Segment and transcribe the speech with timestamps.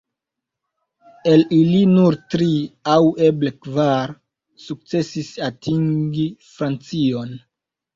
[1.31, 2.49] El ili nur tri,
[2.95, 2.97] aŭ
[3.29, 4.17] eble kvar,
[4.67, 7.43] sukcesis atingi Francion.